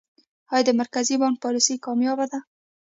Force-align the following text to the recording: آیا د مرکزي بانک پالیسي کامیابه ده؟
آیا 0.53 0.63
د 0.67 0.69
مرکزي 0.81 1.15
بانک 1.21 1.35
پالیسي 1.43 1.75
کامیابه 1.85 2.25
ده؟ 2.31 2.39